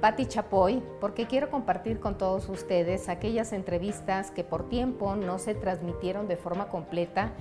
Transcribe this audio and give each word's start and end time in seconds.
Patti 0.00 0.26
Chapoy 0.26 0.82
porque 1.00 1.26
quiero 1.26 1.50
compartir 1.50 1.98
con 1.98 2.16
todos 2.16 2.48
ustedes 2.48 3.08
aquellas 3.08 3.52
entrevistas 3.52 4.30
que 4.30 4.44
por 4.44 4.68
tiempo 4.68 5.16
no 5.16 5.38
se 5.38 5.54
transmitieron 5.54 6.28
de 6.28 6.36
forma 6.36 6.68
completa 6.68 7.32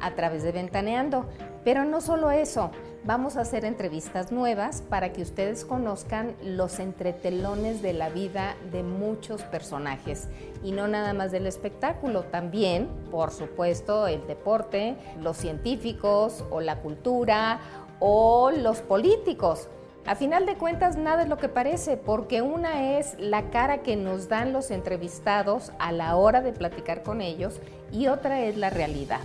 a 0.00 0.14
través 0.14 0.42
de 0.42 0.52
Ventaneando. 0.52 1.26
Pero 1.64 1.84
no 1.84 2.00
solo 2.00 2.30
eso, 2.30 2.70
vamos 3.04 3.36
a 3.36 3.42
hacer 3.42 3.64
entrevistas 3.64 4.32
nuevas 4.32 4.82
para 4.82 5.12
que 5.12 5.22
ustedes 5.22 5.64
conozcan 5.64 6.34
los 6.42 6.78
entretelones 6.78 7.82
de 7.82 7.92
la 7.92 8.08
vida 8.08 8.56
de 8.72 8.82
muchos 8.82 9.42
personajes 9.42 10.28
y 10.62 10.72
no 10.72 10.88
nada 10.88 11.12
más 11.12 11.32
del 11.32 11.46
espectáculo, 11.46 12.24
también, 12.24 12.88
por 13.10 13.30
supuesto, 13.30 14.06
el 14.06 14.26
deporte, 14.26 14.96
los 15.20 15.36
científicos 15.36 16.44
o 16.50 16.60
la 16.60 16.80
cultura 16.80 17.60
o 18.00 18.50
los 18.50 18.80
políticos. 18.80 19.68
A 20.06 20.14
final 20.14 20.46
de 20.46 20.54
cuentas, 20.54 20.96
nada 20.96 21.24
es 21.24 21.28
lo 21.28 21.36
que 21.36 21.48
parece, 21.48 21.96
porque 21.96 22.40
una 22.40 22.96
es 22.96 23.18
la 23.18 23.50
cara 23.50 23.78
que 23.78 23.96
nos 23.96 24.28
dan 24.28 24.52
los 24.52 24.70
entrevistados 24.70 25.72
a 25.80 25.90
la 25.90 26.14
hora 26.14 26.42
de 26.42 26.52
platicar 26.52 27.02
con 27.02 27.20
ellos 27.20 27.60
y 27.90 28.06
otra 28.06 28.40
es 28.42 28.56
la 28.56 28.70
realidad. 28.70 29.18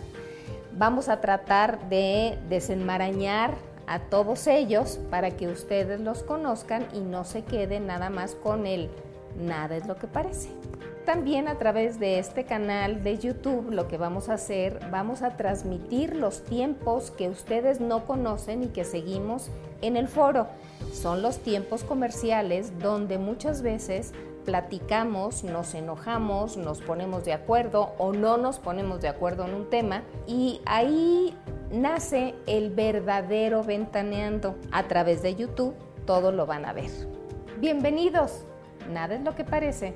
Vamos 0.74 1.08
a 1.08 1.22
tratar 1.22 1.88
de 1.90 2.40
desenmarañar 2.50 3.54
a 3.86 4.00
todos 4.00 4.48
ellos 4.48 5.00
para 5.12 5.30
que 5.30 5.50
ustedes 5.50 6.00
los 6.00 6.24
conozcan 6.24 6.88
y 6.94 7.02
no 7.02 7.26
se 7.26 7.44
queden 7.44 7.86
nada 7.86 8.10
más 8.10 8.34
con 8.34 8.66
el 8.66 8.90
nada 9.38 9.76
es 9.76 9.86
lo 9.86 9.98
que 9.98 10.08
parece. 10.08 10.50
También 11.06 11.48
a 11.48 11.58
través 11.58 12.00
de 12.00 12.20
este 12.20 12.44
canal 12.46 13.04
de 13.04 13.18
YouTube 13.18 13.72
lo 13.72 13.88
que 13.88 13.98
vamos 13.98 14.30
a 14.30 14.36
hacer, 14.36 14.80
vamos 14.92 15.24
a 15.24 15.36
transmitir 15.36 16.16
los 16.16 16.44
tiempos 16.44 17.10
que 17.10 17.28
ustedes 17.28 17.82
no 17.82 18.06
conocen 18.06 18.64
y 18.64 18.68
que 18.68 18.84
seguimos 18.84 19.50
en 19.82 19.98
el 19.98 20.08
foro. 20.08 20.48
Son 20.94 21.24
los 21.24 21.40
tiempos 21.40 21.84
comerciales 21.84 22.78
donde 22.78 23.18
muchas 23.18 23.64
veces 23.64 24.14
platicamos, 24.46 25.44
nos 25.44 25.74
enojamos, 25.74 26.56
nos 26.56 26.82
ponemos 26.82 27.26
de 27.26 27.34
acuerdo 27.34 27.94
o 27.98 28.14
no 28.14 28.38
nos 28.38 28.60
ponemos 28.60 29.02
de 29.02 29.08
acuerdo 29.08 29.46
en 29.46 29.56
un 29.56 29.70
tema 29.70 30.04
y 30.28 30.62
ahí 30.66 31.36
nace 31.72 32.36
el 32.46 32.70
verdadero 32.70 33.64
ventaneando. 33.64 34.56
A 34.72 34.88
través 34.88 35.24
de 35.24 35.36
YouTube 35.36 35.74
todo 36.06 36.32
lo 36.32 36.46
van 36.46 36.66
a 36.66 36.74
ver. 36.74 36.92
Bienvenidos, 37.60 38.46
nada 38.92 39.16
es 39.16 39.22
lo 39.22 39.34
que 39.36 39.44
parece. 39.44 39.96